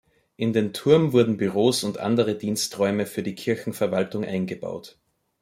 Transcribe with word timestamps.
In 0.35 0.51
den 0.51 0.73
Turm 0.73 1.13
wurden 1.13 1.37
Büros 1.37 1.83
und 1.83 1.99
andere 1.99 2.35
Diensträume 2.35 3.05
für 3.05 3.21
die 3.21 3.35
Kirchenverwaltung 3.35 4.25
eingebaut. 4.25 4.97